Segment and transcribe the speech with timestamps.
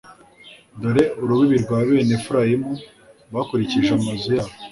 [0.81, 2.71] dore urubibi rwa bene efurayimu,
[3.33, 4.53] bakurikije amazu yabo